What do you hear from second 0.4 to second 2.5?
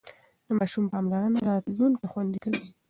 د ماشوم پاملرنه راتلونکی خوندي